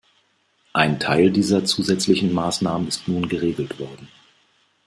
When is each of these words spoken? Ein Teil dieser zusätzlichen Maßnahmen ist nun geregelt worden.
Ein 0.73 0.99
Teil 0.99 1.29
dieser 1.29 1.63
zusätzlichen 1.63 2.33
Maßnahmen 2.33 2.87
ist 2.87 3.07
nun 3.07 3.29
geregelt 3.29 3.77
worden. 3.77 4.07